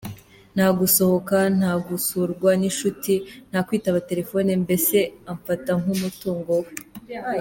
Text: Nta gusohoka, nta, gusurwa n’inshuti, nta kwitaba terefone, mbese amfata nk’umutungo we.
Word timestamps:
Nta 0.55 0.67
gusohoka, 0.79 1.37
nta, 1.57 1.71
gusurwa 1.87 2.49
n’inshuti, 2.59 3.13
nta 3.49 3.59
kwitaba 3.67 3.99
terefone, 4.09 4.49
mbese 4.63 4.97
amfata 5.31 5.71
nk’umutungo 5.81 6.51
we. 6.63 6.69